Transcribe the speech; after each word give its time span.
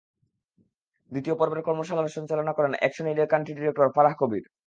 দ্বিতীয় 1.11 1.35
পর্বের 1.35 1.65
কর্মশালার 1.67 2.15
সঞ্চালনা 2.17 2.53
করেন 2.53 2.73
অ্যাকশন 2.79 3.05
এইডের 3.07 3.31
কান্ট্রি 3.33 3.53
ডিরেক্টর 3.55 3.93
ফারাহ 3.95 4.13
কবীর। 4.21 4.45